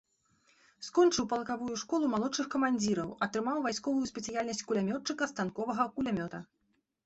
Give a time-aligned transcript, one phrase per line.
[0.87, 6.45] Скончыў палкавую школу малодшых камандзіраў, атрымаў вайсковую спецыяльнасць кулямётчыка станковага кулямёта.